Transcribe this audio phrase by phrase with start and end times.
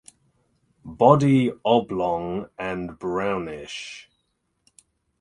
[0.83, 4.09] Body oblong and brownish.